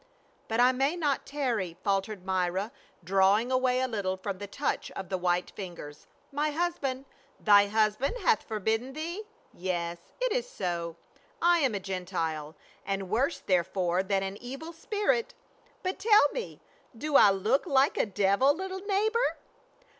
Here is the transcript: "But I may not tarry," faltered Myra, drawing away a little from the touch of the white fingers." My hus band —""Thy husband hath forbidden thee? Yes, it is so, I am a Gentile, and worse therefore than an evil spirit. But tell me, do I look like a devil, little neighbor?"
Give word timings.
"But 0.47 0.59
I 0.59 0.71
may 0.71 0.95
not 0.95 1.27
tarry," 1.27 1.77
faltered 1.83 2.25
Myra, 2.25 2.71
drawing 3.03 3.51
away 3.51 3.81
a 3.81 3.87
little 3.87 4.17
from 4.17 4.39
the 4.39 4.47
touch 4.47 4.89
of 4.95 5.09
the 5.09 5.17
white 5.19 5.51
fingers." 5.51 6.07
My 6.31 6.49
hus 6.49 6.79
band 6.79 7.05
—""Thy 7.39 7.67
husband 7.67 8.17
hath 8.17 8.41
forbidden 8.41 8.93
thee? 8.93 9.25
Yes, 9.53 9.99
it 10.19 10.31
is 10.31 10.49
so, 10.49 10.95
I 11.39 11.59
am 11.59 11.75
a 11.75 11.79
Gentile, 11.79 12.55
and 12.83 13.11
worse 13.11 13.41
therefore 13.41 14.01
than 14.01 14.23
an 14.23 14.37
evil 14.37 14.73
spirit. 14.73 15.35
But 15.83 15.99
tell 15.99 16.29
me, 16.31 16.61
do 16.97 17.15
I 17.15 17.29
look 17.29 17.67
like 17.67 17.95
a 17.95 18.07
devil, 18.07 18.55
little 18.55 18.79
neighbor?" 18.81 19.37